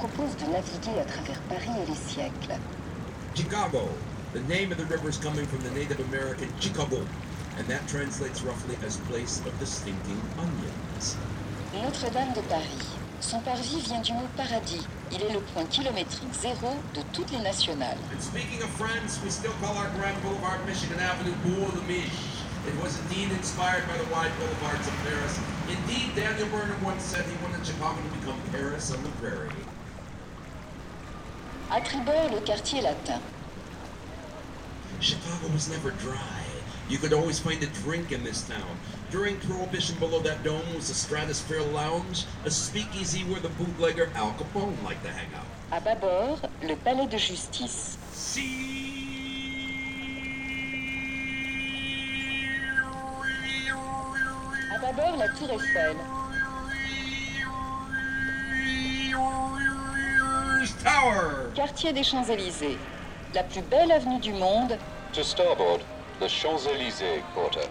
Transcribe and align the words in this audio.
Propose 0.00 0.34
de 0.36 0.46
naviguer 0.46 0.98
à 0.98 1.04
travers 1.04 1.38
Paris 1.42 1.76
et 1.76 1.86
les 1.86 1.94
siècles. 1.94 2.56
Chicago. 3.34 3.86
The 4.32 4.40
name 4.48 4.72
of 4.72 4.78
the 4.78 4.86
river 4.86 5.10
is 5.10 5.18
coming 5.18 5.44
from 5.44 5.60
the 5.60 5.70
Native 5.76 6.00
American 6.08 6.48
Chicago, 6.58 7.04
and 7.58 7.68
that 7.68 7.86
translates 7.86 8.40
roughly 8.40 8.78
as 8.82 8.96
place 9.10 9.42
of 9.44 9.52
the 9.60 9.66
stinking 9.66 10.16
onions. 10.38 11.16
Notre-Dame 11.74 12.32
de 12.32 12.40
Paris. 12.48 12.96
Son 13.20 13.40
parvis 13.40 13.82
vient 13.84 14.00
du 14.00 14.14
mot 14.14 14.26
paradis. 14.38 14.86
Il 15.12 15.20
est 15.20 15.34
le 15.34 15.40
point 15.52 15.66
kilométrique 15.66 16.32
zéro 16.32 16.80
de 16.94 17.02
toutes 17.12 17.30
les 17.32 17.42
nationales. 17.44 17.98
And 18.10 18.22
speaking 18.22 18.62
of 18.62 18.70
France, 18.80 19.20
we 19.22 19.30
still 19.30 19.52
call 19.60 19.76
our 19.76 19.90
Grand 20.00 20.16
Boulevard 20.22 20.64
Michigan 20.64 20.98
Avenue 20.98 21.34
Boulevard 21.44 21.74
de 21.74 21.82
Mich. 21.86 22.08
It 22.66 22.74
was 22.80 22.98
indeed 23.04 23.32
inspired 23.36 23.84
by 23.86 23.98
the 23.98 24.08
wide 24.08 24.32
boulevards 24.40 24.88
of 24.88 24.94
Paris. 25.04 25.38
Indeed, 25.68 26.16
Daniel 26.16 26.48
Burnham 26.48 26.82
once 26.82 27.04
said 27.04 27.26
he 27.26 27.36
wanted 27.44 27.66
Chicago 27.66 28.00
to 28.00 28.16
become 28.16 28.40
Paris 28.50 28.90
on 28.94 29.02
the 29.02 29.10
prairie. 29.20 29.52
À 31.72 31.80
tribord, 31.80 32.32
le 32.32 32.40
quartier 32.40 32.80
latin. 32.80 33.20
Chicago 35.00 35.46
was 35.52 35.68
never 35.68 35.92
dry. 35.92 36.18
You 36.88 36.98
could 36.98 37.12
always 37.12 37.38
find 37.38 37.62
a 37.62 37.66
drink 37.84 38.10
in 38.10 38.24
this 38.24 38.42
town. 38.42 38.76
During 39.12 39.36
Prohibition, 39.38 39.96
below 40.00 40.18
that 40.22 40.42
dome 40.42 40.74
was 40.74 40.90
a 40.90 40.94
Stratosphere 40.94 41.62
Lounge, 41.62 42.26
a 42.44 42.50
speakeasy 42.50 43.22
where 43.22 43.38
the 43.38 43.50
bootlegger 43.50 44.10
Al 44.16 44.32
Capone 44.32 44.82
liked 44.82 45.04
to 45.04 45.10
hang 45.10 45.32
out. 45.36 45.46
À 45.70 45.80
bâbord, 45.80 46.40
le 46.60 46.74
palais 46.74 47.06
de 47.06 47.16
justice. 47.16 47.96
À 54.74 54.78
bâbord, 54.80 55.16
la 55.18 55.28
tour 55.28 55.52
Eiffel. 55.52 56.19
Tower! 61.00 61.50
Quartier 61.54 61.92
des 61.92 62.02
Champs-Élysées. 62.02 62.76
La 63.34 63.42
plus 63.42 63.62
belle 63.62 63.90
avenue 63.90 64.18
du 64.18 64.32
monde. 64.32 64.76
To 65.14 65.22
starboard, 65.22 65.80
the 66.20 66.28
Champs-Élysées 66.28 67.22
quarter. 67.34 67.66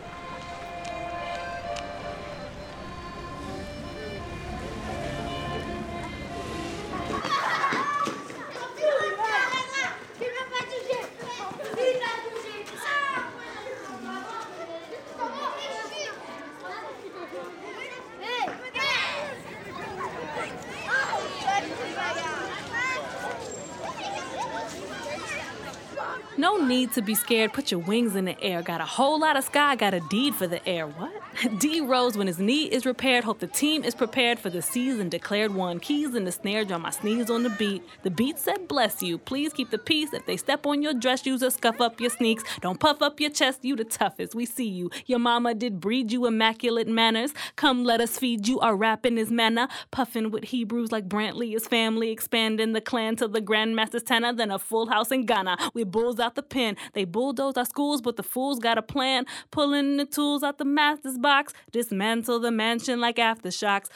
Need 26.89 26.95
to 26.95 27.01
be 27.01 27.15
scared. 27.15 27.53
Put 27.53 27.71
your 27.71 27.79
wings 27.79 28.15
in 28.15 28.25
the 28.25 28.41
air. 28.41 28.61
Got 28.61 28.81
a 28.81 28.85
whole 28.85 29.19
lot 29.19 29.37
of 29.37 29.43
sky. 29.43 29.75
Got 29.75 29.93
a 29.93 29.99
deed 29.99 30.35
for 30.35 30.47
the 30.47 30.67
air. 30.67 30.87
What? 30.87 31.18
D 31.57 31.79
rose 31.79 32.17
when 32.17 32.27
his 32.27 32.39
knee 32.39 32.65
is 32.65 32.85
repaired. 32.85 33.23
Hope 33.23 33.39
the 33.39 33.47
team 33.47 33.83
is 33.83 33.95
prepared 33.95 34.39
for 34.39 34.49
the 34.49 34.61
season. 34.61 35.07
Declared 35.07 35.53
one. 35.53 35.79
Keys 35.79 36.13
in 36.15 36.25
the 36.25 36.31
snare. 36.31 36.65
Drum 36.65 36.81
my 36.81 36.89
sneeze 36.89 37.29
on 37.29 37.43
the 37.43 37.49
beat. 37.51 37.81
The 38.03 38.11
beat 38.11 38.37
said, 38.37 38.67
bless 38.67 39.01
you. 39.01 39.17
Please 39.17 39.53
keep 39.53 39.69
the 39.69 39.77
peace. 39.77 40.11
If 40.11 40.25
they 40.25 40.35
step 40.35 40.65
on 40.65 40.81
your 40.81 40.93
dress, 40.93 41.25
use 41.25 41.41
a 41.41 41.51
scuff 41.51 41.79
up 41.79 42.01
your 42.01 42.09
sneaks. 42.09 42.43
Don't 42.61 42.79
puff 42.79 43.01
up 43.01 43.19
your 43.19 43.29
chest. 43.29 43.63
You 43.63 43.75
the 43.75 43.85
toughest. 43.85 44.35
We 44.35 44.45
see 44.45 44.67
you. 44.67 44.89
Your 45.05 45.19
mama 45.19 45.53
did 45.53 45.79
breed 45.79 46.11
you 46.11 46.25
immaculate 46.25 46.87
manners. 46.87 47.33
Come 47.55 47.85
let 47.85 48.01
us 48.01 48.17
feed 48.17 48.47
you. 48.47 48.59
Our 48.59 48.75
rap 48.75 49.05
in 49.05 49.15
his 49.15 49.31
manner. 49.31 49.67
Puffin 49.91 50.31
with 50.31 50.45
Hebrews 50.45 50.91
like 50.91 51.07
Brantley. 51.07 51.53
His 51.53 51.67
family 51.67 52.11
expanding 52.11 52.73
the 52.73 52.81
clan 52.81 53.15
to 53.17 53.27
the 53.27 53.41
grandmaster's 53.41 54.03
tenor. 54.03 54.33
Then 54.33 54.51
a 54.51 54.59
full 54.59 54.87
house 54.87 55.11
in 55.11 55.25
Ghana. 55.25 55.71
We 55.73 55.85
bulls 55.85 56.19
out 56.19 56.35
the 56.35 56.43
pen. 56.43 56.75
They 56.93 57.05
bulldoze 57.05 57.55
our 57.55 57.65
schools, 57.65 58.01
but 58.01 58.17
the 58.17 58.23
fools 58.23 58.59
got 58.59 58.77
a 58.77 58.81
plan. 58.81 59.25
Pulling 59.51 59.95
the 59.97 60.05
tools 60.05 60.43
out 60.43 60.57
the 60.57 60.65
master's 60.65 61.17
box. 61.29 61.53
Dismantle 61.71 62.39
the 62.39 62.49
mansion 62.49 62.99
like 62.99 63.17
aftershocks. 63.17 63.89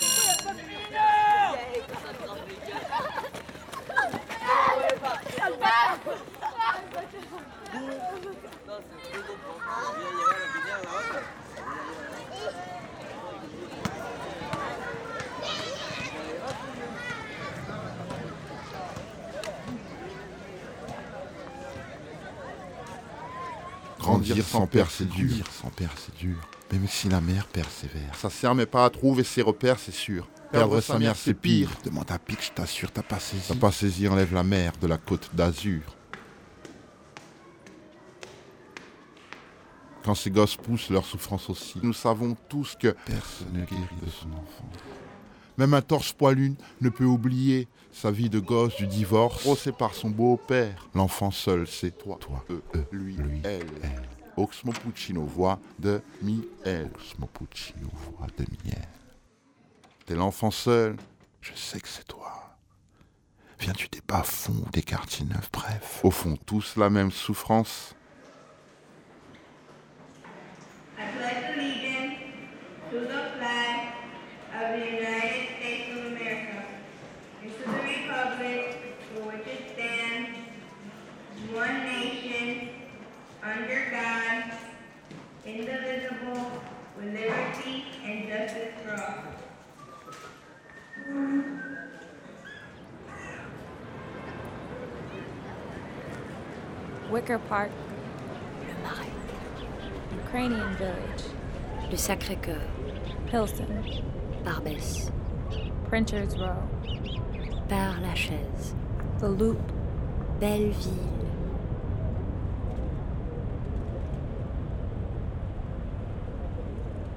Grandir 24.00 24.45
sans 24.45 24.67
père, 24.67 24.91
c'est 24.91 25.09
dur. 25.09 25.29
Grandir 25.29 25.47
sans 25.51 25.69
père, 25.69 25.89
c'est 25.97 26.15
dur. 26.15 26.38
Même 26.73 26.88
si 26.88 27.07
la 27.07 27.22
mère 27.22 27.45
persévère. 27.45 28.16
Ça 28.16 28.31
sert 28.31 28.56
mais 28.56 28.66
pas 28.66 28.85
à 28.85 28.89
trouver 28.89 29.23
ses 29.23 29.44
repères, 29.44 29.78
c'est 29.78 29.94
sûr. 29.94 30.28
Perdre 30.51 30.81
sa 30.81 30.97
mère, 30.97 31.16
c'est 31.16 31.35
pire. 31.35 31.69
Demande 31.84 32.09
à 32.09 32.17
Pic, 32.17 32.44
je 32.44 32.51
t'assure, 32.51 32.91
t'as 32.91 33.03
pas 33.03 33.19
saisi. 33.19 33.44
T'as 33.47 33.56
pas 33.56 33.72
saisi, 33.72 34.07
enlève 34.07 34.34
la 34.34 34.44
mer 34.44 34.72
de 34.81 34.88
la 34.88 34.97
côte 34.97 35.29
d'Azur. 35.35 35.83
Quand 40.03 40.16
ces 40.16 40.31
gosses 40.31 40.56
poussent, 40.56 40.89
leur 40.89 41.06
souffrance 41.06 41.47
aussi. 41.47 41.79
Nous 41.83 41.94
savons 41.94 42.35
tous 42.50 42.75
que 42.79 42.95
personne 43.06 43.53
ne 43.53 43.66
guérit 43.66 44.01
de 44.03 44.09
son 44.09 44.29
enfance. 44.29 44.81
Même 45.57 45.75
un 45.75 45.81
torse 45.83 46.12
poilu 46.12 46.56
ne 46.81 46.89
peut 46.89 47.06
oublier 47.06 47.67
sa 47.91 48.09
vie 48.09 48.31
de 48.31 48.39
gosse 48.39 48.78
du 48.78 48.88
divorce, 48.88 49.45
rossé 49.45 49.72
par 49.72 49.94
son 49.94 50.09
beau-père. 50.09 50.89
L'enfant 50.95 51.29
seul, 51.29 51.67
c'est 51.67 51.95
toi. 51.95 52.17
Toi, 52.19 52.44
eux, 52.50 52.63
eux, 52.73 52.88
lui, 52.91 53.17
elle. 53.44 53.67
Oxmo 54.38 54.71
Puccino, 54.71 55.23
voix 55.23 55.59
de 55.79 56.01
Miel. 56.21 56.89
Oxmo 56.95 57.27
Puccino, 57.27 57.88
voix 57.94 58.27
de 58.38 58.45
Miel. 58.63 58.88
T'es 60.05 60.16
l'enfant 60.16 60.51
seul, 60.51 60.97
je 61.41 61.53
sais 61.53 61.79
que 61.79 61.88
c'est 61.88 62.07
toi. 62.07 62.57
Viens-tu 63.59 63.88
des 63.88 64.01
bas-fonds 64.05 64.63
ou 64.66 64.69
des 64.71 64.81
quartiers 64.81 65.25
neufs, 65.25 65.49
bref. 65.51 66.01
Au 66.03 66.11
fond, 66.11 66.38
tous 66.45 66.75
la 66.75 66.89
même 66.89 67.11
souffrance. 67.11 67.95
Wicker 97.23 97.39
Park, 97.47 97.72
Ukrainian 100.25 100.75
Village, 100.75 101.24
Le 101.89 101.95
Sacré-Cœur, 101.95 102.59
Pilsen, 103.27 104.01
Barbès, 104.44 105.09
Printer's 105.88 106.38
Row, 106.38 106.68
Père 107.69 108.01
Lachaise, 108.01 108.75
The 109.19 109.30
Loop, 109.30 109.62
Belleville, 110.42 110.74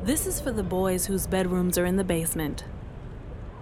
This 0.05 0.29
is 0.29 0.41
for 0.41 0.53
the 0.53 0.63
boys 0.63 1.07
whose 1.07 1.27
bedrooms 1.27 1.77
are 1.77 1.85
in 1.85 1.97
the 1.97 2.05
basement, 2.05 2.63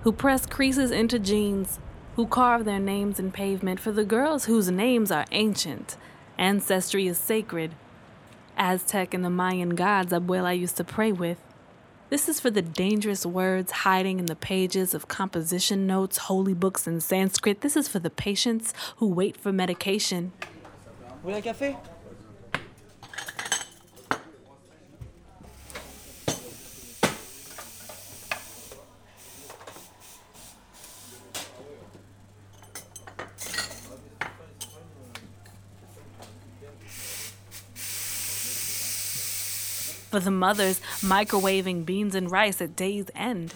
who 0.03 0.13
press 0.13 0.45
creases 0.45 0.91
into 0.91 1.19
jeans, 1.19 1.79
who 2.17 2.27
carve 2.27 2.67
their 2.67 2.81
names 2.81 3.19
in 3.19 3.33
pavement, 3.33 3.81
for 3.81 3.93
the 3.93 4.05
girls 4.05 4.45
whose 4.45 4.71
names 4.71 5.11
are 5.11 5.25
ancient. 5.33 5.97
Ancestry 6.39 7.07
is 7.07 7.19
sacred. 7.19 7.75
Aztec 8.57 9.15
and 9.15 9.25
the 9.25 9.31
Mayan 9.31 9.71
gods 9.71 10.13
Abuela 10.13 10.59
used 10.59 10.77
to 10.77 10.85
pray 10.85 11.13
with. 11.13 11.39
This 12.11 12.29
is 12.29 12.39
for 12.39 12.51
the 12.51 12.63
dangerous 12.63 13.25
words 13.25 13.73
hiding 13.73 14.19
in 14.19 14.27
the 14.27 14.37
pages 14.37 14.95
of 14.95 15.09
composition 15.09 15.87
notes, 15.87 16.19
holy 16.19 16.55
books, 16.55 16.87
and 16.87 17.03
Sanskrit. 17.03 17.61
This 17.61 17.77
is 17.77 17.89
for 17.89 17.99
the 17.99 18.11
patients 18.11 18.73
who 18.97 19.09
wait 19.09 19.37
for 19.37 19.53
medication. 19.53 20.33
Vous 21.23 21.31
voulez 21.31 21.37
un 21.37 21.43
café 21.43 21.77
For 40.15 40.21
the 40.21 40.31
mothers 40.31 40.81
microwaving 41.01 41.85
beans 41.85 42.15
and 42.15 42.31
rice 42.31 42.63
at 42.63 42.77
day's 42.77 43.07
end. 43.17 43.53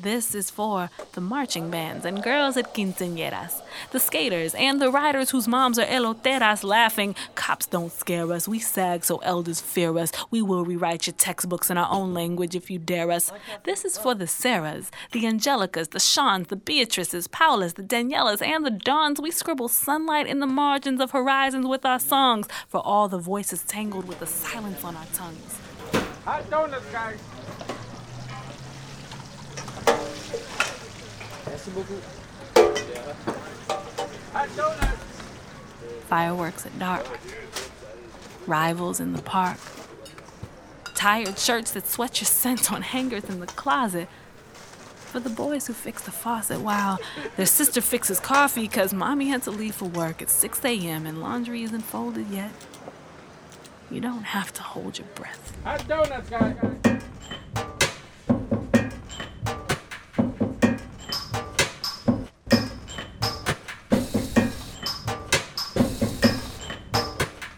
This 0.00 0.34
is 0.34 0.48
for 0.48 0.88
the 1.12 1.20
marching 1.20 1.70
bands 1.70 2.06
and 2.06 2.22
girls 2.22 2.56
at 2.56 2.72
quinceañeras, 2.72 3.60
the 3.90 4.00
skaters 4.00 4.54
and 4.54 4.80
the 4.80 4.90
riders 4.90 5.30
whose 5.30 5.48
moms 5.48 5.78
are 5.78 5.86
eloteras 5.86 6.62
laughing. 6.62 7.14
Cops 7.34 7.66
don't 7.66 7.92
scare 7.92 8.30
us, 8.32 8.46
we 8.48 8.58
sag 8.58 9.04
so 9.04 9.18
elders 9.18 9.60
fear 9.60 9.96
us. 9.98 10.12
We 10.30 10.42
will 10.42 10.64
rewrite 10.64 11.06
your 11.06 11.14
textbooks 11.14 11.70
in 11.70 11.78
our 11.78 11.90
own 11.90 12.14
language 12.14 12.54
if 12.54 12.70
you 12.70 12.78
dare 12.78 13.10
us. 13.10 13.32
This 13.64 13.84
is 13.84 13.98
for 13.98 14.14
the 14.14 14.26
Sarahs, 14.26 14.90
the 15.12 15.24
Angelicas, 15.24 15.90
the 15.90 16.00
Shawns, 16.00 16.48
the 16.48 16.56
Beatrices, 16.56 17.28
Paulas, 17.28 17.74
the 17.74 17.82
Daniellas, 17.82 18.42
and 18.42 18.64
the 18.64 18.70
Dawns. 18.70 19.20
We 19.20 19.30
scribble 19.30 19.68
sunlight 19.68 20.26
in 20.26 20.40
the 20.40 20.46
margins 20.46 21.00
of 21.00 21.12
horizons 21.12 21.66
with 21.66 21.84
our 21.84 21.98
songs, 21.98 22.46
for 22.66 22.80
all 22.80 23.08
the 23.08 23.18
voices 23.18 23.62
tangled 23.64 24.06
with 24.06 24.20
the 24.20 24.26
silence 24.26 24.84
on 24.84 24.96
our 24.96 25.06
tongues. 25.12 25.58
Hot 26.24 26.48
donuts, 26.50 26.84
guys. 26.92 27.18
Merci 31.46 31.70
beaucoup. 31.70 32.02
Hot 32.54 32.74
donuts. 32.94 33.57
Fireworks 36.06 36.64
at 36.64 36.78
dark, 36.78 37.04
rivals 38.46 39.00
in 39.00 39.12
the 39.12 39.22
park, 39.22 39.58
tired 40.94 41.38
shirts 41.38 41.72
that 41.72 41.86
sweat 41.88 42.20
your 42.20 42.26
scent 42.26 42.72
on 42.72 42.82
hangers 42.82 43.24
in 43.24 43.40
the 43.40 43.46
closet. 43.46 44.08
For 44.94 45.20
the 45.20 45.30
boys 45.30 45.66
who 45.66 45.72
fix 45.72 46.02
the 46.02 46.10
faucet 46.10 46.60
while 46.60 46.98
their 47.36 47.46
sister 47.46 47.80
fixes 47.80 48.20
coffee 48.20 48.62
because 48.62 48.92
mommy 48.92 49.28
had 49.28 49.42
to 49.44 49.50
leave 49.50 49.74
for 49.74 49.86
work 49.86 50.20
at 50.20 50.28
6 50.28 50.62
a.m. 50.64 51.06
and 51.06 51.20
laundry 51.20 51.62
isn't 51.62 51.80
folded 51.80 52.28
yet. 52.28 52.50
You 53.90 54.02
don't 54.02 54.22
have 54.22 54.52
to 54.52 54.62
hold 54.62 54.98
your 54.98 55.06
breath. 55.14 55.56
Hot 55.64 55.88
donuts, 55.88 56.28
guys. 56.28 56.56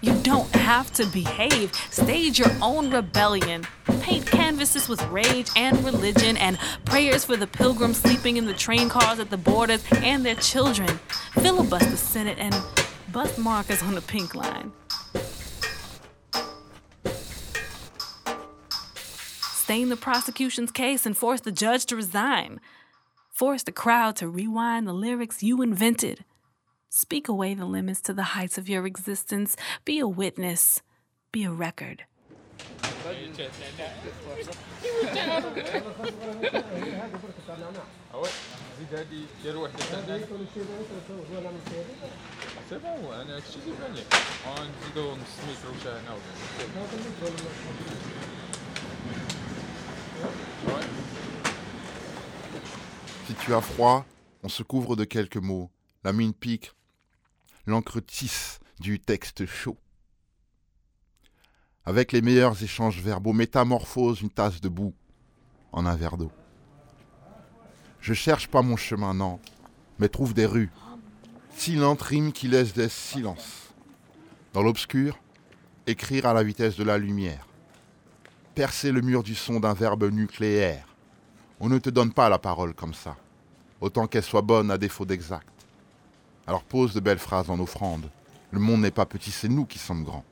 You 0.03 0.15
don't 0.23 0.51
have 0.71 0.93
to 0.93 1.05
behave. 1.07 1.75
Stage 1.91 2.39
your 2.39 2.53
own 2.63 2.93
rebellion. 2.93 3.67
Paint 4.03 4.25
canvases 4.25 4.89
with 4.89 5.03
rage 5.09 5.49
and 5.57 5.85
religion 5.85 6.37
and 6.37 6.57
prayers 6.85 7.25
for 7.25 7.37
the 7.37 7.47
pilgrims 7.49 7.97
sleeping 7.97 8.37
in 8.37 8.47
the 8.47 8.55
train 8.55 8.89
cars 8.89 9.19
at 9.19 9.31
the 9.31 9.37
borders 9.37 9.83
and 9.97 10.25
their 10.25 10.37
children. 10.37 10.89
Filibust 11.33 11.91
the 11.91 11.97
Senate 11.97 12.39
and 12.39 12.55
bust 13.11 13.37
markers 13.37 13.83
on 13.83 13.97
the 13.97 14.01
pink 14.01 14.37
line. 14.37 14.71
Stain 19.65 19.89
the 19.89 19.97
prosecution's 19.97 20.71
case 20.71 21.05
and 21.05 21.17
force 21.17 21.41
the 21.41 21.51
judge 21.51 21.85
to 21.87 21.97
resign. 21.97 22.61
Force 23.29 23.65
the 23.65 23.73
crowd 23.73 24.15
to 24.17 24.29
rewind 24.29 24.87
the 24.87 24.93
lyrics 24.93 25.43
you 25.43 25.63
invented. 25.63 26.25
Speak 26.93 27.29
away 27.29 27.55
the 27.55 27.67
limits 27.67 28.01
to 28.01 28.13
the 28.13 28.35
heights 28.35 28.59
of 28.59 28.69
your 28.69 28.85
existence. 28.85 29.57
Be 29.85 30.01
a 30.01 30.09
witness. 30.09 30.83
Be 31.31 31.45
a 31.45 31.53
record. 31.53 32.03
Si 53.27 53.35
tu 53.35 53.55
as 53.55 53.61
froid, 53.61 54.05
on 54.43 54.49
se 54.49 54.65
couvre 54.65 54.97
de 54.97 55.05
quelques 55.05 55.37
mots. 55.37 55.71
La 56.03 56.13
mine 56.13 56.33
pique, 56.33 56.73
l'encre 57.67 58.01
tisse 58.01 58.61
du 58.81 59.01
texte 59.01 59.47
chaud. 59.47 59.77
Avec 61.85 62.13
les 62.13 62.23
meilleurs 62.23 62.63
échanges 62.63 63.01
verbaux, 63.01 63.33
métamorphose 63.33 64.21
une 64.21 64.31
tasse 64.31 64.61
de 64.61 64.69
boue 64.69 64.95
en 65.73 65.87
un 65.87 65.97
verre 65.97 66.17
d'eau. 66.17 66.33
Je 68.01 68.15
cherche 68.15 68.49
pas 68.49 68.63
mon 68.63 68.77
chemin, 68.77 69.15
non, 69.15 69.41
mais 69.99 70.09
trouve 70.09 70.35
des 70.35 70.47
rues. 70.47 70.71
Silente 71.57 72.03
rime 72.03 72.33
qui 72.33 72.49
laisse 72.49 72.73
des 72.73 72.89
silences. 72.89 73.75
Dans 74.53 74.63
l'obscur, 74.63 75.19
écrire 75.87 76.27
à 76.27 76.33
la 76.33 76.43
vitesse 76.43 76.77
de 76.77 76.85
la 76.85 76.99
lumière. 76.99 77.47
Percer 78.55 78.93
le 78.93 79.01
mur 79.01 79.23
du 79.23 79.35
son 79.35 79.61
d'un 79.61 79.75
verbe 79.75 80.11
nucléaire. 80.11 80.87
On 81.61 81.69
ne 81.69 81.79
te 81.79 81.91
donne 81.91 82.13
pas 82.13 82.29
la 82.29 82.39
parole 82.39 82.75
comme 82.75 82.95
ça, 82.95 83.17
autant 83.81 84.07
qu'elle 84.07 84.23
soit 84.23 84.43
bonne 84.43 84.71
à 84.71 84.79
défaut 84.79 85.05
d'exact. 85.05 85.60
Alors 86.51 86.65
pose 86.65 86.93
de 86.95 86.99
belles 86.99 87.21
phrases 87.21 87.49
en 87.49 87.61
offrande. 87.61 88.11
Le 88.51 88.59
monde 88.59 88.81
n'est 88.81 88.91
pas 88.91 89.07
petit, 89.07 89.31
c'est 89.31 89.47
nous 89.49 89.65
qui 89.67 89.79
sommes 89.79 90.03
grands. 90.03 90.25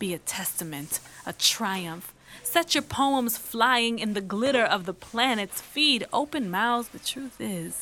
Be 0.00 0.14
a 0.14 0.18
testament, 0.18 1.02
a 1.26 1.34
triumph. 1.34 2.14
Set 2.42 2.74
your 2.74 2.82
poems 2.82 3.36
flying 3.36 3.98
in 3.98 4.14
the 4.14 4.22
glitter 4.26 4.64
of 4.64 4.84
the 4.86 4.94
planets. 4.94 5.60
Feed 5.60 6.06
open 6.14 6.48
mouths. 6.50 6.88
The 6.94 6.98
truth 6.98 7.38
is, 7.40 7.74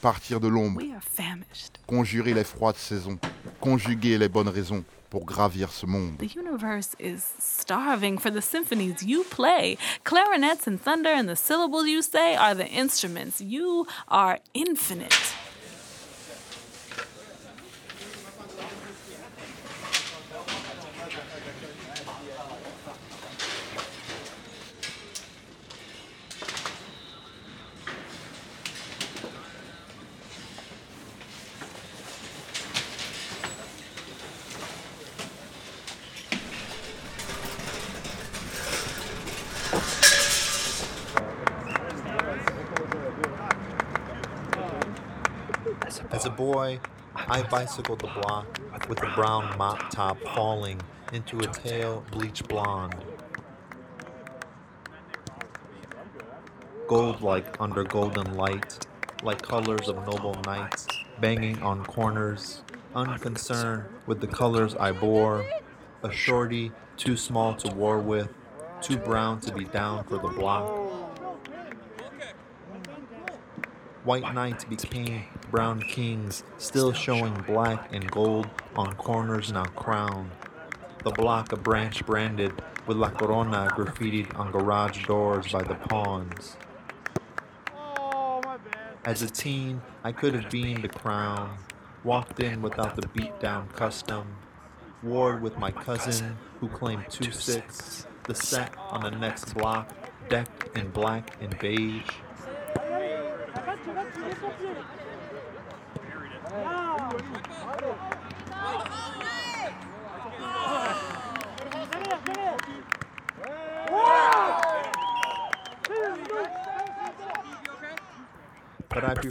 Partir 0.00 0.40
de 0.40 0.48
l'ombre, 0.48 0.80
we 0.82 0.90
are 0.94 1.02
famished. 1.02 1.78
conjurer 1.86 2.32
les 2.32 2.44
froides 2.44 2.78
saisons, 2.78 3.18
conjuguer 3.60 4.16
les 4.16 4.30
bonnes 4.30 4.48
raisons 4.48 4.82
pour 5.10 5.26
gravir 5.26 5.70
ce 5.70 5.84
monde. 5.84 6.16
The 6.16 6.34
universe 6.36 6.96
is 6.98 7.20
starving 7.38 8.16
for 8.18 8.30
the 8.30 8.40
symphonies 8.40 9.02
you 9.04 9.24
play. 9.24 9.76
Clarinets 10.04 10.66
and 10.66 10.78
thunder 10.78 11.10
and 11.10 11.28
the 11.28 11.36
syllables 11.36 11.86
you 11.86 12.00
say 12.00 12.34
are 12.34 12.54
the 12.54 12.66
instruments. 12.66 13.42
You 13.42 13.86
are 14.08 14.38
infinite. 14.54 15.34
Boy, 46.58 46.80
I 47.14 47.42
bicycled 47.42 48.00
the 48.00 48.08
block 48.08 48.58
with 48.88 48.98
the 48.98 49.06
brown 49.14 49.56
mop 49.56 49.90
top 49.90 50.18
falling 50.34 50.80
into 51.12 51.38
a 51.38 51.46
tail 51.46 52.04
bleach 52.10 52.42
blonde. 52.48 52.96
Gold 56.88 57.20
like 57.20 57.60
under 57.60 57.84
golden 57.84 58.36
light, 58.36 58.84
like 59.22 59.40
colors 59.40 59.86
of 59.86 60.04
noble 60.04 60.34
knights, 60.46 60.88
banging 61.20 61.62
on 61.62 61.84
corners, 61.84 62.62
unconcerned 62.92 63.84
with 64.06 64.20
the 64.20 64.26
colors 64.26 64.74
I 64.74 64.90
bore. 64.90 65.46
A 66.02 66.10
shorty 66.10 66.72
too 66.96 67.16
small 67.16 67.54
to 67.54 67.72
war 67.72 68.00
with, 68.00 68.30
too 68.82 68.96
brown 68.96 69.38
to 69.42 69.54
be 69.54 69.64
down 69.66 70.02
for 70.02 70.18
the 70.18 70.26
block. 70.26 70.66
White 74.02 74.34
knights 74.34 74.64
became 74.64 75.22
brown 75.50 75.80
kings, 75.82 76.44
still 76.58 76.92
showing 76.92 77.34
black 77.46 77.92
and 77.92 78.10
gold 78.10 78.48
on 78.76 78.94
corners 78.96 79.52
now 79.52 79.64
crowned. 79.64 80.30
The 81.04 81.10
block 81.10 81.52
a 81.52 81.56
branch 81.56 82.04
branded 82.04 82.52
with 82.86 82.96
La 82.96 83.10
Corona 83.10 83.68
graffitied 83.74 84.36
on 84.38 84.50
garage 84.50 85.04
doors 85.06 85.52
by 85.52 85.62
the 85.62 85.74
pawns. 85.74 86.56
Oh, 87.74 88.42
As 89.04 89.22
a 89.22 89.30
teen, 89.30 89.80
I 90.02 90.12
could 90.12 90.34
have 90.34 90.50
been 90.50 90.82
the 90.82 90.88
crown, 90.88 91.58
walked 92.04 92.40
in 92.40 92.62
without 92.62 92.96
the 92.96 93.06
beat 93.08 93.38
down 93.40 93.68
custom, 93.68 94.36
warred 95.02 95.42
with 95.42 95.56
my 95.58 95.70
cousin 95.70 96.36
who 96.60 96.68
claimed 96.68 97.04
two 97.08 97.30
six, 97.30 98.06
the 98.24 98.34
set 98.34 98.74
on 98.78 99.02
the 99.02 99.10
next 99.10 99.54
block, 99.54 99.94
decked 100.28 100.76
in 100.76 100.90
black 100.90 101.36
and 101.40 101.58
beige. 101.58 102.10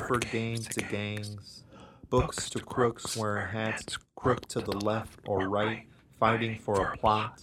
But 0.10 0.26
I 0.26 0.30
games 0.30 0.68
to 0.70 0.82
gangs, 0.82 1.64
books 2.10 2.50
to 2.52 2.60
crooks 2.60 3.18
wearing 3.18 3.50
hats 3.50 3.98
crook 4.16 4.48
to 4.48 4.62
the 4.62 4.78
left 4.78 5.20
or 5.28 5.50
right, 5.50 5.86
fighting 6.18 6.60
for 6.60 6.82
a 6.82 6.98
plot, 6.98 7.42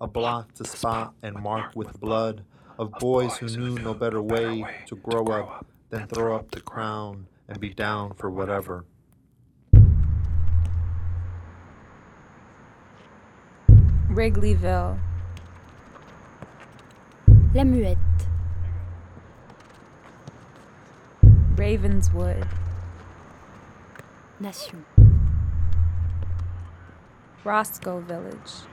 a 0.00 0.06
block 0.06 0.54
to 0.54 0.64
spot 0.64 1.14
and 1.22 1.34
mark 1.34 1.74
with 1.74 1.98
blood, 2.00 2.44
of 2.78 2.92
boys 2.92 3.36
who 3.36 3.48
knew 3.48 3.78
no 3.82 3.94
better 3.94 4.22
way 4.22 4.64
to 4.86 4.96
grow 4.96 5.24
up 5.26 5.66
than 5.90 6.06
throw 6.06 6.36
up 6.36 6.52
the 6.52 6.60
crown 6.60 7.26
and 7.48 7.58
be 7.58 7.70
down 7.70 8.14
for 8.14 8.30
whatever. 8.30 8.84
Wrigleyville. 14.08 15.00
La 17.54 17.64
Muette. 17.64 18.11
Ravenswood. 21.62 22.44
Nation. 24.40 24.84
Roscoe 27.44 28.00
Village. 28.00 28.66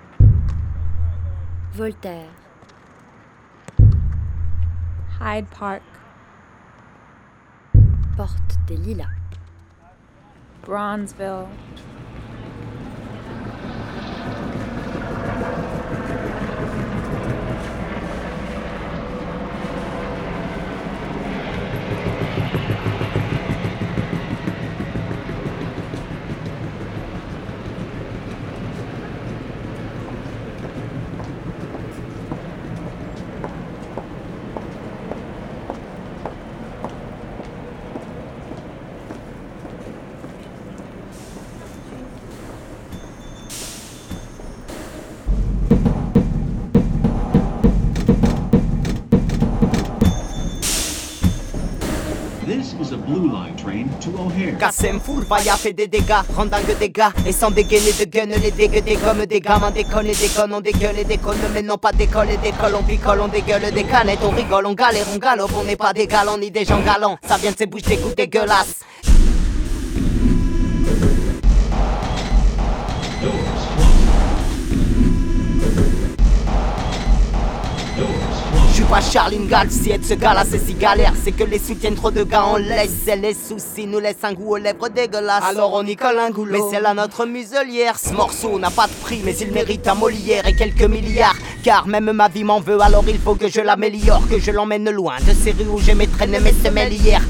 Voltaire. 1.71 2.31
Hyde 5.19 5.51
Park. 5.51 5.83
Porte 8.17 8.57
des 8.65 8.77
Lilas. 8.77 9.05
Bronzeville. 10.63 11.47
Kassem 54.59 54.99
full 54.99 55.23
Vaya 55.23 55.55
fait 55.55 55.73
des 55.73 55.87
dégâts, 55.87 56.21
rend 56.35 56.45
dingue 56.45 56.77
des 56.79 56.89
gars. 56.89 57.13
Et 57.25 57.31
sans 57.31 57.51
dégainer 57.51 57.91
de 57.93 58.05
gun, 58.05 58.25
les 58.25 58.51
dégâts 58.51 58.83
des 58.83 58.95
gommes 58.95 59.25
Des 59.25 59.39
gamins 59.41 59.71
déconne 59.71 60.07
et 60.07 60.15
déconne, 60.15 60.53
on 60.53 60.61
dégueule 60.61 60.99
et 60.99 61.05
décolle 61.05 61.35
Mais 61.53 61.61
non 61.61 61.77
pas 61.77 61.91
décolle 61.91 62.29
et 62.31 62.37
décolle, 62.37 62.75
on 62.79 62.83
picole, 62.83 63.21
on 63.21 63.27
dégueule 63.27 63.71
des 63.71 63.83
canettes 63.83 64.19
On 64.23 64.29
rigole, 64.29 64.65
on 64.65 64.73
galère, 64.73 65.05
on 65.13 65.17
galope, 65.17 65.51
on 65.59 65.63
n'est 65.63 65.75
pas 65.75 65.93
des 65.93 66.07
galants 66.07 66.37
ni 66.37 66.51
des 66.51 66.65
gens 66.65 66.81
galants. 66.81 67.17
Ça 67.27 67.37
vient 67.37 67.51
de 67.51 67.57
ces 67.57 67.65
bouches 67.65 67.83
d'égout 67.83 68.13
dégueulasses 68.15 68.79
pas 78.89 79.01
Charline 79.01 79.47
Gall, 79.47 79.69
si 79.69 79.91
être 79.91 80.03
ce 80.03 80.15
gars-là 80.15 80.43
c'est 80.49 80.59
si 80.59 80.73
galère 80.73 81.13
C'est 81.23 81.31
que 81.31 81.43
les 81.43 81.59
soutiennent 81.59 81.95
trop 81.95 82.09
de 82.09 82.23
gars, 82.23 82.45
on 82.47 82.57
laisse 82.57 83.07
Et 83.07 83.15
les 83.15 83.33
soucis 83.35 83.85
nous 83.85 83.99
laissent 83.99 84.23
un 84.23 84.33
goût 84.33 84.53
aux 84.53 84.57
lèvres 84.57 84.89
dégueulasses. 84.89 85.43
Alors 85.43 85.73
on 85.75 85.85
y 85.85 85.95
colle 85.95 86.17
un 86.17 86.31
goulot. 86.31 86.51
Mais 86.51 86.59
c'est 86.71 86.81
là 86.81 86.93
notre 86.93 87.25
muselière 87.25 87.99
Ce 87.99 88.11
morceau 88.13 88.57
n'a 88.57 88.71
pas 88.71 88.87
de 88.87 88.93
prix 89.01 89.21
mais 89.23 89.35
il 89.37 89.51
mérite 89.51 89.87
un 89.87 89.95
Molière 89.95 90.47
et 90.47 90.55
quelques 90.55 90.83
milliards. 90.83 91.35
Car 91.63 91.87
même 91.87 92.11
ma 92.11 92.29
vie 92.29 92.43
m'en 92.43 92.59
veut 92.59 92.81
alors 92.81 93.03
il 93.07 93.19
faut 93.19 93.35
que 93.35 93.47
je 93.47 93.61
l'améliore 93.61 94.27
Que 94.27 94.39
je 94.39 94.51
l'emmène 94.51 94.89
loin 94.89 95.17
de 95.27 95.33
ces 95.33 95.51
rues 95.51 95.69
où 95.69 95.79
j'ai 95.79 95.93
mes 95.93 96.07
traînes 96.07 96.33
et 96.33 96.39
mes 96.39 96.53
semelles 96.53 96.93
hier 96.93 97.21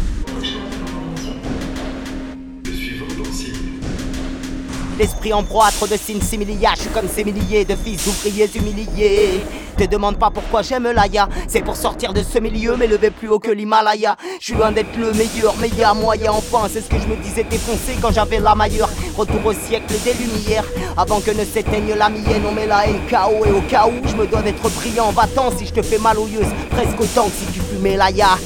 L'esprit 5.00 5.32
en 5.32 5.44
proie 5.44 5.68
à 5.68 5.72
trop 5.72 5.88
de 5.88 5.96
signes 5.96 6.20
similias 6.20 6.74
Je 6.76 6.82
suis 6.82 6.90
comme 6.90 7.08
ces 7.08 7.24
milliers 7.24 7.64
de 7.64 7.74
fils 7.74 8.04
d'ouvriers 8.04 8.50
humiliés. 8.54 9.40
Te 9.78 9.86
demande 9.86 10.20
pas 10.20 10.30
pourquoi 10.30 10.62
j'aime 10.62 10.92
l'aya 10.92 11.30
C'est 11.48 11.62
pour 11.62 11.78
sortir 11.78 12.12
de 12.12 12.22
ce 12.22 12.38
milieu 12.38 12.76
m'élever 12.76 13.10
plus 13.10 13.30
haut 13.30 13.40
que 13.40 13.50
l'Himalaya. 13.50 14.18
Je 14.42 14.48
suis 14.48 14.56
loin 14.56 14.74
d'être 14.74 14.98
le 14.98 15.14
meilleur 15.14 15.56
mais 15.62 15.70
y 15.70 15.86
a 15.86 15.94
moyen 15.94 16.34
enfin 16.34 16.68
C'est 16.70 16.82
ce 16.82 16.90
que 16.90 17.00
je 17.00 17.08
me 17.08 17.16
disais 17.16 17.46
défoncer 17.46 17.98
quand 18.02 18.12
j'avais 18.12 18.40
la 18.40 18.56
mailleure 18.56 18.90
Retour 19.16 19.46
au 19.46 19.54
siècle 19.54 19.94
des 20.04 20.14
lumières 20.16 20.66
Avant 20.98 21.22
que 21.22 21.32
ne 21.32 21.46
s'éteigne 21.46 21.94
la 21.98 22.10
mienne 22.10 22.44
On 22.46 22.52
met 22.52 22.68
la 22.68 22.86
haine 22.86 23.00
KO 23.10 23.46
et 23.46 23.52
au 23.52 23.62
cas 23.62 23.88
où 23.88 24.06
Je 24.06 24.18
me 24.18 24.28
dois 24.28 24.42
d'être 24.42 24.70
brillant. 24.70 25.12
Va-t'en 25.12 25.58
si 25.58 25.66
je 25.66 25.72
te 25.76 25.82
fais 25.82 25.98
mal 25.98 26.20
aux 26.20 26.28
yeux 26.28 26.46
Presque 26.72 27.00
autant 27.00 27.30
si 27.30 27.46
tu 27.54 27.62
fumais 27.62 27.96
l'aya 27.96 28.38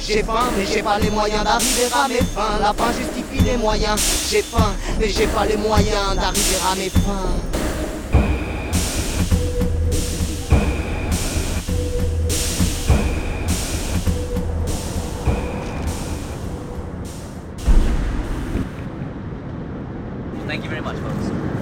J'ai 0.00 0.22
faim, 0.22 0.50
mais 0.56 0.64
j'ai 0.64 0.82
pas 0.82 0.98
les 0.98 1.10
moyens 1.10 1.44
d'arriver 1.44 1.88
à 1.92 2.08
mes 2.08 2.14
fins. 2.16 2.58
La 2.58 2.72
fin 2.72 2.90
justifie 2.92 3.44
les 3.44 3.58
moyens. 3.58 4.00
J'ai 4.30 4.40
faim, 4.40 4.72
mais 4.98 5.08
j'ai 5.10 5.26
pas 5.26 5.44
les 5.44 5.58
moyens 5.58 6.16
d'arriver 6.16 6.56
à 6.70 6.74
mes 6.74 6.88
fins. 6.88 7.36
Thank 20.46 20.64
you 20.64 20.70
very 20.70 20.80
much, 20.82 20.96
folks. 20.96 21.61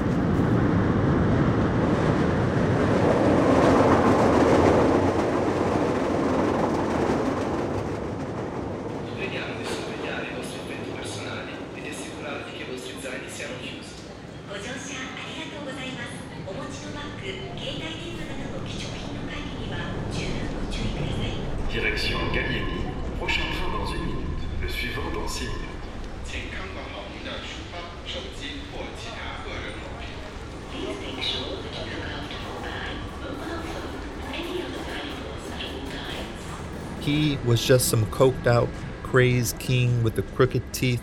Was 37.50 37.66
just 37.66 37.88
some 37.88 38.06
coked 38.06 38.46
out, 38.46 38.68
crazed 39.02 39.58
king 39.58 40.04
with 40.04 40.14
the 40.14 40.22
crooked 40.22 40.72
teeth 40.72 41.02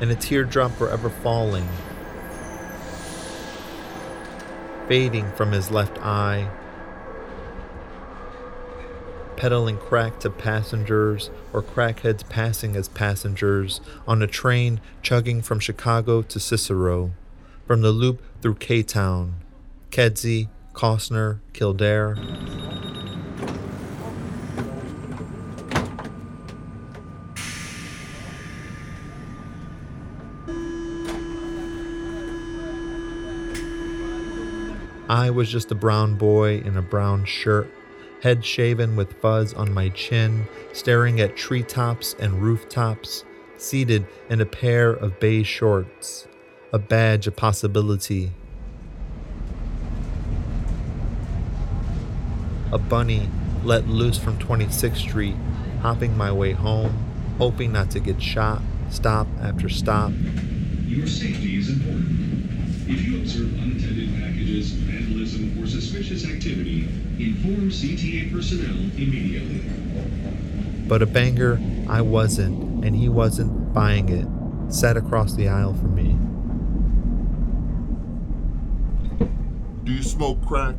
and 0.00 0.12
a 0.12 0.14
teardrop 0.14 0.70
forever 0.76 1.10
falling, 1.10 1.68
fading 4.86 5.32
from 5.32 5.50
his 5.50 5.72
left 5.72 5.98
eye, 5.98 6.48
peddling 9.36 9.76
crack 9.76 10.20
to 10.20 10.30
passengers 10.30 11.30
or 11.52 11.64
crackheads 11.64 12.28
passing 12.28 12.76
as 12.76 12.86
passengers 12.86 13.80
on 14.06 14.22
a 14.22 14.28
train 14.28 14.80
chugging 15.02 15.42
from 15.42 15.58
Chicago 15.58 16.22
to 16.22 16.38
Cicero, 16.38 17.10
from 17.66 17.80
the 17.80 17.90
loop 17.90 18.22
through 18.40 18.54
K 18.54 18.84
Town, 18.84 19.34
Kedzie, 19.90 20.48
Kostner, 20.74 21.40
Kildare. 21.52 22.77
I 35.08 35.30
was 35.30 35.48
just 35.48 35.72
a 35.72 35.74
brown 35.74 36.16
boy 36.16 36.58
in 36.58 36.76
a 36.76 36.82
brown 36.82 37.24
shirt, 37.24 37.72
head 38.22 38.44
shaven 38.44 38.94
with 38.94 39.14
fuzz 39.22 39.54
on 39.54 39.72
my 39.72 39.88
chin, 39.88 40.46
staring 40.74 41.18
at 41.18 41.34
treetops 41.34 42.14
and 42.18 42.42
rooftops, 42.42 43.24
seated 43.56 44.06
in 44.28 44.42
a 44.42 44.46
pair 44.46 44.90
of 44.90 45.18
beige 45.18 45.48
shorts, 45.48 46.28
a 46.74 46.78
badge 46.78 47.26
of 47.26 47.36
possibility. 47.36 48.32
A 52.70 52.76
bunny 52.76 53.30
let 53.64 53.88
loose 53.88 54.18
from 54.18 54.38
26th 54.38 54.98
Street, 54.98 55.36
hopping 55.80 56.18
my 56.18 56.30
way 56.30 56.52
home, 56.52 56.92
hoping 57.38 57.72
not 57.72 57.90
to 57.92 58.00
get 58.00 58.20
shot, 58.20 58.60
stop 58.90 59.26
after 59.40 59.70
stop. 59.70 60.12
Your 60.84 61.06
safety 61.06 61.56
is 61.56 61.70
important. 61.70 62.18
If 62.86 63.06
you 63.06 63.18
observe 63.18 63.54
unattended 63.54 64.14
packages, 64.20 64.87
vandalism, 65.08 65.62
or 65.62 65.66
suspicious 65.66 66.24
activity, 66.24 66.88
inform 67.18 67.70
CTA 67.70 68.32
personnel 68.32 68.76
immediately. 68.96 69.62
But 70.86 71.02
a 71.02 71.06
banger 71.06 71.60
I 71.88 72.00
wasn't, 72.00 72.84
and 72.84 72.94
he 72.94 73.08
wasn't 73.08 73.72
buying 73.72 74.08
it, 74.08 74.26
sat 74.72 74.96
across 74.96 75.34
the 75.34 75.48
aisle 75.48 75.74
from 75.74 75.94
me. 75.94 76.16
Do 79.84 79.92
you 79.92 80.02
smoke 80.02 80.44
crack? 80.46 80.76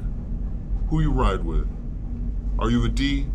Who 0.89 1.01
you 1.01 1.12
ride 1.12 1.43
with? 1.43 1.67
Are 2.57 2.69
you 2.69 2.83
a 2.86 2.89
D? 2.89 3.27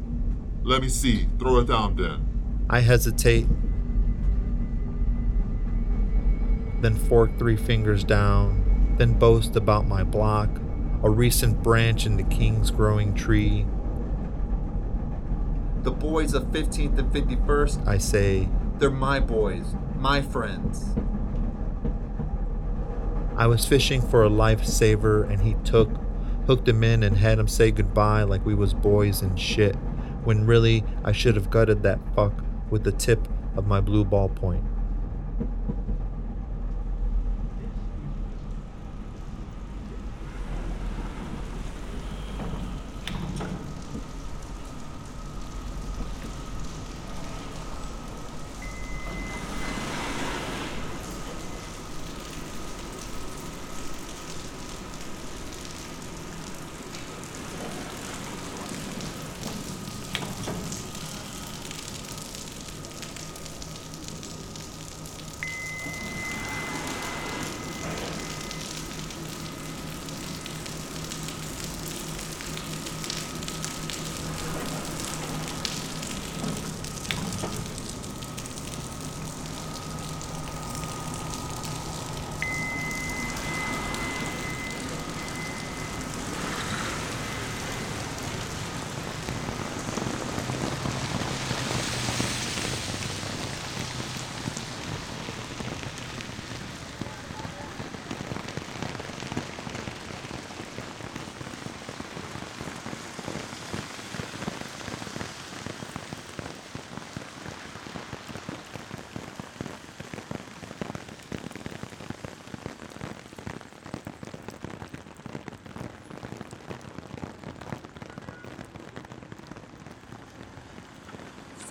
Let 0.62 0.82
me 0.82 0.88
see. 0.88 1.28
Throw 1.38 1.58
it 1.58 1.68
down 1.68 1.96
then. 1.96 2.66
I 2.70 2.80
hesitate, 2.80 3.46
then 6.80 6.94
fork 6.94 7.38
three 7.38 7.56
fingers 7.56 8.02
down, 8.04 8.96
then 8.98 9.12
boast 9.18 9.56
about 9.56 9.86
my 9.86 10.02
block, 10.02 10.48
a 11.04 11.10
recent 11.10 11.62
branch 11.62 12.06
in 12.06 12.16
the 12.16 12.22
king's 12.22 12.70
growing 12.70 13.12
tree. 13.14 13.66
The 15.82 15.90
boys 15.90 16.32
of 16.32 16.44
15th 16.44 16.98
and 16.98 17.12
51st, 17.12 17.86
I 17.86 17.98
say, 17.98 18.48
they're 18.78 18.88
my 18.88 19.20
boys, 19.20 19.76
my 19.96 20.22
friends. 20.22 20.96
I 23.36 23.46
was 23.46 23.66
fishing 23.66 24.00
for 24.00 24.24
a 24.24 24.30
lifesaver 24.30 25.30
and 25.30 25.42
he 25.42 25.56
took, 25.62 25.90
hooked 26.46 26.66
him 26.66 26.82
in 26.82 27.02
and 27.02 27.18
had 27.18 27.38
him 27.38 27.48
say 27.48 27.70
goodbye 27.70 28.22
like 28.22 28.46
we 28.46 28.54
was 28.54 28.72
boys 28.72 29.20
and 29.20 29.38
shit, 29.38 29.76
when 30.24 30.46
really 30.46 30.84
I 31.04 31.12
should 31.12 31.36
have 31.36 31.50
gutted 31.50 31.82
that 31.82 32.00
fuck 32.14 32.32
with 32.70 32.84
the 32.84 32.92
tip 32.92 33.28
of 33.58 33.66
my 33.66 33.82
blue 33.82 34.06
ballpoint. 34.06 34.64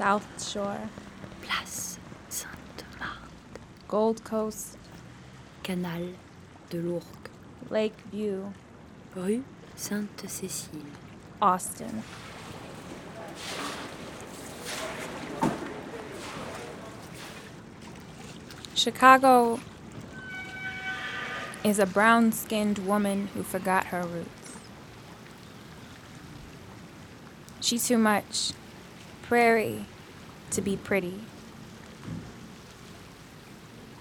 South 0.04 0.52
Shore, 0.52 0.90
Place 1.44 1.98
Sainte-Marthe, 2.28 3.32
Gold 3.88 4.22
Coast, 4.26 4.78
Canal 5.64 6.10
de 6.70 6.78
l'Ourcq, 6.78 7.30
Lake 7.70 7.96
View, 8.12 8.54
Rue 9.16 9.46
Sainte-Cécile, 9.78 10.84
Austin. 11.42 12.04
Chicago 18.76 19.62
is 21.64 21.80
a 21.80 21.86
brown 21.86 22.34
skinned 22.34 22.80
woman 22.80 23.28
who 23.28 23.42
forgot 23.42 23.86
her 23.86 24.04
roots. 24.04 24.58
She's 27.62 27.88
too 27.88 27.98
much 27.98 28.52
prairie 29.22 29.86
to 30.54 30.62
be 30.62 30.78
pretty. 30.78 31.22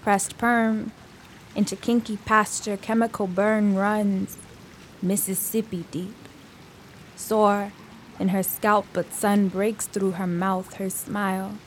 Pressed 0.01 0.37
perm 0.37 0.91
into 1.55 1.75
kinky 1.75 2.17
pasture, 2.17 2.77
chemical 2.77 3.27
burn 3.27 3.75
runs 3.75 4.37
Mississippi 5.01 5.85
deep. 5.91 6.15
Sore 7.15 7.71
in 8.19 8.29
her 8.29 8.43
scalp, 8.43 8.85
but 8.93 9.13
sun 9.13 9.47
breaks 9.47 9.85
through 9.85 10.11
her 10.11 10.27
mouth, 10.27 10.75
her 10.75 10.89
smile. 10.89 11.57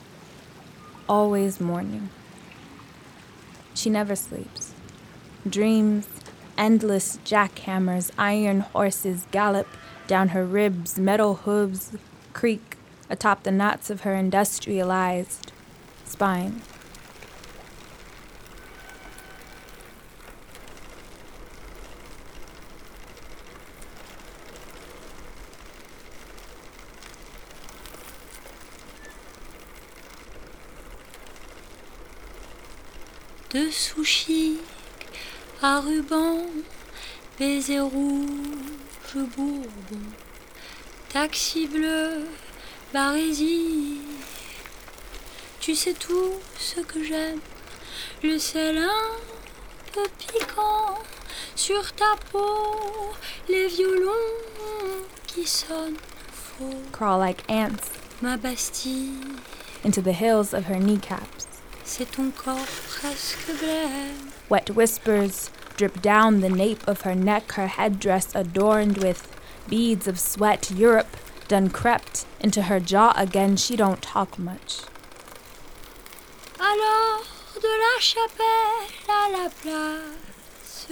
Always 1.07 1.59
morning. 1.59 2.09
She 3.73 3.89
never 3.89 4.15
sleeps. 4.15 4.73
Dreams, 5.47 6.07
endless 6.57 7.17
jackhammers, 7.23 8.11
iron 8.17 8.61
horses 8.61 9.25
gallop 9.31 9.67
down 10.07 10.29
her 10.29 10.45
ribs, 10.45 10.97
metal 10.97 11.35
hooves 11.35 11.95
creak 12.33 12.76
atop 13.09 13.43
the 13.43 13.51
knots 13.51 13.89
of 13.89 14.01
her 14.01 14.13
industrialized 14.13 15.51
spine. 16.05 16.61
de 33.49 33.71
sushi 33.71 34.59
à 35.61 35.79
ruban, 35.79 36.63
baiser 37.39 37.79
rouge 37.79 39.15
bourbon, 39.35 40.13
taxi 41.09 41.65
bleu, 41.65 42.27
barésie. 42.93 43.99
Tu 45.59 45.75
sais 45.75 45.93
tout 45.93 46.33
ce 46.57 46.79
que 46.81 47.03
j'aime, 47.03 47.39
le 48.23 48.37
sel 48.37 48.77
un 48.77 49.17
peu 49.93 50.07
piquant 50.17 50.97
sur 51.55 51.91
ta 51.93 52.15
peau, 52.31 53.13
les 53.49 53.67
violons 53.67 54.11
qui 55.27 55.45
sonnent 55.45 55.97
faux. 56.31 56.81
Crawl 56.91 57.19
like 57.19 57.43
ants 57.49 57.91
Ma 58.21 58.37
Bastille, 58.37 59.39
into 59.83 60.01
the 60.01 60.13
hills 60.13 60.53
of 60.53 60.65
her 60.65 60.79
kneecaps. 60.79 61.47
c'est 61.87 62.11
ton 62.11 62.31
corps 62.31 62.67
presque 62.89 63.49
blême. 63.59 64.31
Wet 64.49 64.69
whispers 64.71 65.49
drip 65.77 66.01
down 66.01 66.41
the 66.41 66.49
nape 66.49 66.85
of 66.87 67.01
her 67.01 67.15
neck, 67.15 67.53
her 67.53 67.67
headdress 67.67 68.35
adorned 68.35 68.97
with 68.97 69.27
beads 69.69 70.07
of 70.07 70.19
sweat. 70.19 70.69
Europe 70.69 71.15
done 71.47 71.69
crept 71.69 72.25
into 72.39 72.63
her 72.63 72.79
jaw 72.79 73.13
again. 73.15 73.55
She 73.57 73.75
don't 73.75 74.01
talk 74.01 74.37
much. 74.37 74.81
Alors 76.59 77.23
de 77.61 77.67
la 77.67 77.99
chapelle 77.99 78.87
à 79.07 79.29
la 79.31 79.49
place 79.49 80.87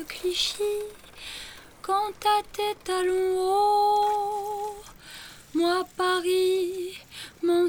quand 1.82 2.14
moi 5.54 5.84
Paris, 5.98 7.00
mon. 7.42 7.68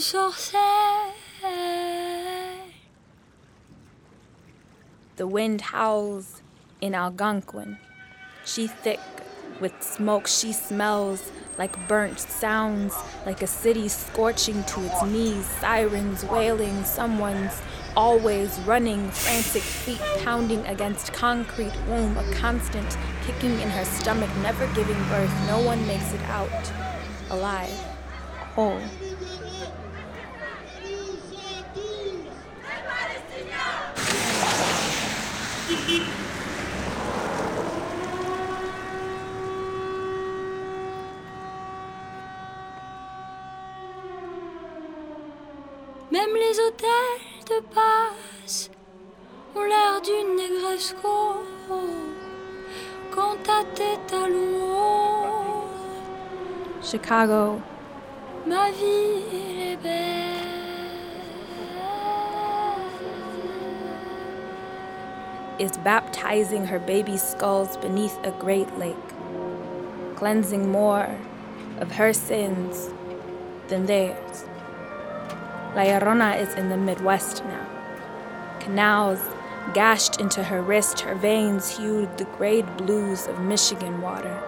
The 5.16 5.26
wind 5.26 5.60
howls 5.60 6.42
in 6.80 6.94
Algonquin. 6.94 7.78
She 8.44 8.66
thick 8.66 9.00
with 9.60 9.72
smoke. 9.82 10.26
She 10.26 10.52
smells 10.52 11.30
like 11.58 11.88
burnt 11.88 12.20
sounds, 12.20 12.94
like 13.24 13.42
a 13.42 13.46
city 13.46 13.88
scorching 13.88 14.62
to 14.64 14.84
its 14.84 15.02
knees, 15.04 15.46
sirens 15.60 16.24
wailing, 16.24 16.84
someone's 16.84 17.60
always 17.96 18.58
running, 18.60 19.10
frantic 19.10 19.62
feet 19.62 20.00
pounding 20.22 20.64
against 20.66 21.12
concrete 21.12 21.72
womb, 21.88 22.16
a 22.18 22.34
constant 22.34 22.96
kicking 23.24 23.58
in 23.60 23.70
her 23.70 23.84
stomach, 23.84 24.30
never 24.42 24.66
giving 24.74 25.02
birth. 25.08 25.32
No 25.46 25.60
one 25.60 25.86
makes 25.86 26.12
it 26.12 26.22
out 26.24 26.50
alive, 27.30 27.70
oh. 28.56 28.78
whole. 28.78 28.80
Même 46.16 46.34
les 46.34 46.60
de 47.56 47.62
passe 47.74 48.70
ont 49.54 49.62
l'air 49.62 50.00
d'une 50.02 50.36
Negresco 50.36 51.42
quand 53.14 53.48
à 53.48 53.64
tes 53.74 53.96
talons 54.06 54.60
hauts, 54.60 55.64
Chicago 56.82 57.60
ma 58.46 58.70
vie 58.70 59.22
est 59.70 59.76
belle. 59.82 60.26
is 65.58 65.78
baptizing 65.78 66.66
her 66.66 66.78
baby 66.78 67.16
skulls 67.16 67.78
beneath 67.78 68.18
a 68.24 68.30
great 68.32 68.70
lake, 68.78 69.08
cleansing 70.14 70.70
more 70.70 71.08
of 71.80 71.90
her 71.92 72.12
sins 72.12 72.90
than 73.68 73.86
theirs. 73.86 74.44
La 75.76 75.82
Llorona 75.82 76.40
is 76.40 76.54
in 76.54 76.70
the 76.70 76.76
Midwest 76.78 77.44
now. 77.44 77.66
Canals 78.60 79.20
gashed 79.74 80.18
into 80.18 80.42
her 80.42 80.62
wrist, 80.62 81.00
her 81.00 81.14
veins 81.14 81.76
hued 81.76 82.16
the 82.16 82.24
grade 82.24 82.78
blues 82.78 83.26
of 83.26 83.40
Michigan 83.40 84.00
water. 84.00 84.42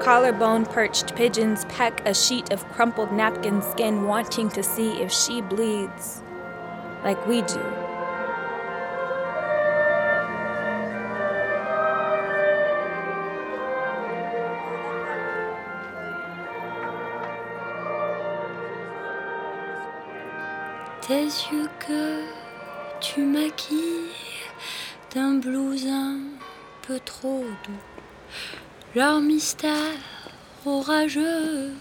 Collarbone 0.00 0.66
perched 0.66 1.16
pigeons 1.16 1.64
peck 1.70 2.06
a 2.06 2.12
sheet 2.12 2.52
of 2.52 2.68
crumpled 2.72 3.10
napkin 3.10 3.62
skin, 3.62 4.06
wanting 4.06 4.50
to 4.50 4.62
see 4.62 5.00
if 5.00 5.10
she 5.10 5.40
bleeds 5.40 6.22
like 7.02 7.26
we 7.26 7.40
do. 7.40 7.83
Tes 21.24 21.56
yeux 21.56 21.70
que 21.78 22.22
tu 23.00 23.22
maquilles 23.22 24.12
d'un 25.14 25.36
blues 25.36 25.86
un 25.86 26.18
peu 26.82 27.00
trop 27.00 27.46
doux, 27.64 27.72
leur 28.94 29.22
mystère 29.22 30.02
orageux, 30.66 31.72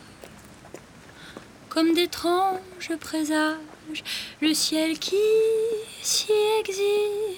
comme 1.68 1.94
d'étranges 1.94 2.96
présages, 3.02 4.06
le 4.40 4.54
ciel 4.54 4.98
qui 4.98 5.18
s'y 6.02 6.32
exile 6.62 7.36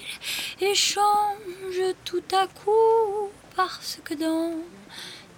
et 0.60 0.76
change 0.76 1.82
tout 2.04 2.22
à 2.32 2.46
coup 2.46 3.30
parce 3.56 3.98
que 4.04 4.14
dans 4.14 4.52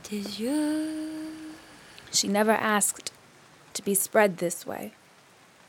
tes 0.02 0.16
yeux. 0.16 1.30
She 2.12 2.24
never 2.24 2.52
asked 2.52 3.10
to 3.72 3.82
be 3.82 3.94
spread 3.94 4.36
this 4.36 4.66
way. 4.66 4.92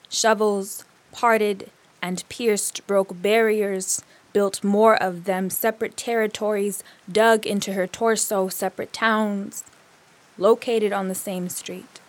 Shovels, 0.10 0.84
parted 1.12 1.70
and 2.02 2.24
pierced, 2.30 2.86
broke 2.88 3.22
barriers, 3.22 4.02
built 4.34 4.64
more 4.64 4.96
of 5.02 5.26
them, 5.26 5.50
separate 5.50 5.98
territories, 5.98 6.84
dug 7.12 7.46
into 7.46 7.74
her 7.74 7.88
torso, 7.88 8.48
separate 8.48 8.94
towns, 8.94 9.64
located 10.38 10.94
on 10.94 11.08
the 11.08 11.16
same 11.16 11.50
street. 11.50 12.00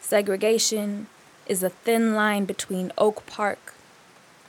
Segregation 0.00 1.06
is 1.46 1.62
a 1.62 1.70
thin 1.70 2.14
line 2.14 2.44
between 2.44 2.92
Oak 2.98 3.24
Park 3.26 3.74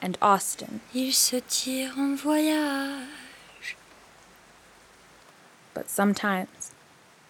and 0.01 0.17
Austin. 0.21 0.81
Ils 0.93 1.15
se 1.15 1.41
tirent 1.41 1.97
en 1.97 2.17
voyage. 2.17 3.75
But 5.73 5.89
sometimes 5.89 6.71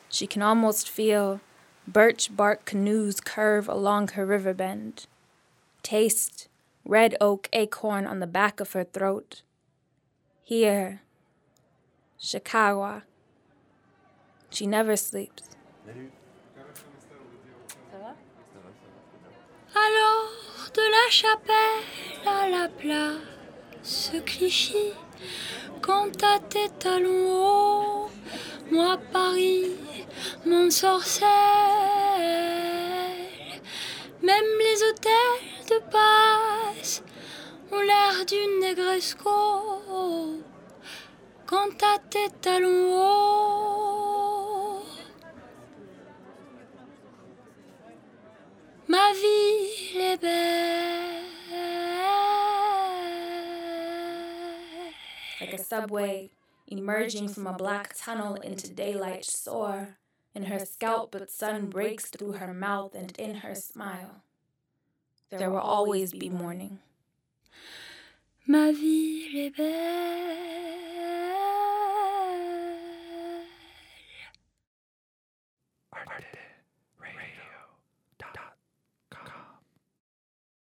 she 0.09 0.27
can 0.27 0.41
almost 0.41 0.89
feel 0.89 1.39
birch 1.88 2.36
bark 2.36 2.65
canoes 2.65 3.19
curve 3.19 3.67
along 3.67 4.09
her 4.09 4.25
river 4.25 4.53
bend, 4.53 5.05
taste 5.83 6.47
red 6.85 7.15
oak 7.21 7.49
acorn 7.53 8.07
on 8.07 8.19
the 8.19 8.27
back 8.27 8.59
of 8.59 8.73
her 8.73 8.83
throat. 8.83 9.43
Here, 10.43 11.01
Chicago. 12.17 13.03
She 14.49 14.67
never 14.67 14.95
sleeps. 14.95 15.43
Alors 19.75 20.71
de 20.73 20.81
la 20.81 21.09
chapelle 21.09 21.83
à 22.25 22.47
la 22.49 22.67
place 22.67 24.11
Clichy, 24.25 24.93
quand 25.81 26.23
à 26.23 26.39
tes 26.39 26.69
talons 26.79 27.27
hauts, 27.27 28.11
moi 28.71 28.97
Paris, 29.11 29.71
mon 30.45 30.69
sorcelle, 30.69 31.27
même 34.23 34.45
les 34.57 34.81
hôtels 34.83 35.43
de 35.69 35.79
passe 35.91 37.03
ont 37.71 37.81
l'air 37.81 38.25
d'une 38.25 38.59
négresco, 38.62 40.41
quand 41.45 41.83
à 41.83 41.99
tes 42.09 42.29
talons. 42.41 43.03
Ma 48.88 49.12
ville 49.13 50.01
est 50.01 50.21
belle. 50.21 51.23
Like 55.41 55.53
a 55.53 55.57
subway 55.57 56.29
emerging 56.67 57.27
from 57.27 57.47
a 57.47 57.53
black 57.53 57.95
tunnel 57.95 58.36
into 58.36 58.69
daylight 58.69 59.25
soar. 59.25 59.97
In 60.35 60.45
her 60.45 60.65
scalp, 60.65 61.11
but 61.11 61.29
sun 61.29 61.67
breaks 61.67 62.05
through 62.09 62.33
her 62.33 62.53
mouth 62.53 62.95
and 62.95 63.15
in 63.19 63.35
her 63.35 63.53
smile. 63.53 64.23
There 65.29 65.49
will 65.49 65.59
always 65.59 66.11
be 66.13 66.29
morning. 66.29 66.79
Ma 68.47 68.71
ville 68.71 69.47
est 69.47 69.55
belle. 69.55 71.02